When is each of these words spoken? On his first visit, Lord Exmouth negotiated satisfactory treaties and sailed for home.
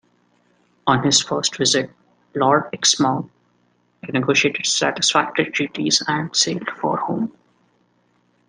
On 0.87 1.03
his 1.03 1.21
first 1.21 1.57
visit, 1.57 1.91
Lord 2.33 2.69
Exmouth 2.73 3.29
negotiated 4.11 4.65
satisfactory 4.65 5.51
treaties 5.51 6.01
and 6.07 6.35
sailed 6.35 6.71
for 6.71 6.97
home. 6.97 7.37